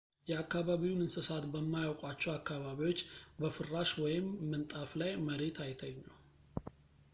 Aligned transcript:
የአከባቢውን 0.29 1.01
እንስሳት 1.05 1.43
በማያውቋቸው 1.53 2.31
አካባቢዎች 2.37 2.99
በፍራሽ 3.43 3.91
ወይም 4.05 4.25
ምንጣፍ 4.53 4.91
ላይ 5.03 5.13
መሬት 5.29 5.59
አይተኙ 5.67 6.01